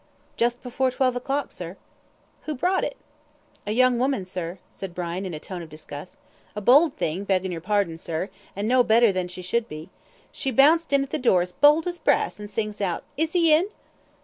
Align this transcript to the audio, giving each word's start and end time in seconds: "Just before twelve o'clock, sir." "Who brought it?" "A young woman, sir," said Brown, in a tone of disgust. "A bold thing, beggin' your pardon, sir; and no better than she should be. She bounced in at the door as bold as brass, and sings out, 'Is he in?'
"Just 0.35 0.63
before 0.63 0.89
twelve 0.89 1.15
o'clock, 1.15 1.51
sir." 1.51 1.77
"Who 2.47 2.55
brought 2.55 2.83
it?" 2.83 2.97
"A 3.67 3.71
young 3.71 3.99
woman, 3.99 4.25
sir," 4.25 4.57
said 4.71 4.95
Brown, 4.95 5.27
in 5.27 5.35
a 5.35 5.39
tone 5.39 5.61
of 5.61 5.69
disgust. 5.69 6.17
"A 6.55 6.59
bold 6.59 6.97
thing, 6.97 7.23
beggin' 7.23 7.51
your 7.51 7.61
pardon, 7.61 7.97
sir; 7.97 8.29
and 8.55 8.67
no 8.67 8.81
better 8.83 9.11
than 9.11 9.27
she 9.27 9.43
should 9.43 9.69
be. 9.69 9.91
She 10.31 10.49
bounced 10.49 10.91
in 10.91 11.03
at 11.03 11.11
the 11.11 11.19
door 11.19 11.43
as 11.43 11.51
bold 11.51 11.85
as 11.85 11.99
brass, 11.99 12.39
and 12.39 12.49
sings 12.49 12.81
out, 12.81 13.03
'Is 13.15 13.33
he 13.33 13.53
in?' 13.53 13.69